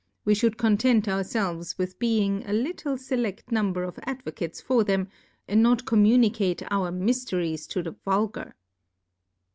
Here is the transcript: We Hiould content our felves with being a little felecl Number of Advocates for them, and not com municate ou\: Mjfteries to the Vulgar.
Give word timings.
We 0.25 0.33
Hiould 0.33 0.57
content 0.57 1.07
our 1.07 1.21
felves 1.23 1.77
with 1.77 1.99
being 1.99 2.43
a 2.47 2.53
little 2.53 2.95
felecl 2.95 3.51
Number 3.51 3.83
of 3.83 3.99
Advocates 4.01 4.59
for 4.59 4.83
them, 4.83 5.09
and 5.47 5.61
not 5.61 5.85
com 5.85 6.03
municate 6.05 6.63
ou\: 6.71 6.91
Mjfteries 6.91 7.67
to 7.69 7.83
the 7.83 7.91
Vulgar. 7.91 8.55